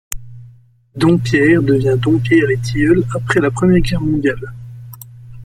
[0.95, 4.51] Dompierre devient Dompierre-les-Tilleuls après la première Guerre Mondiale.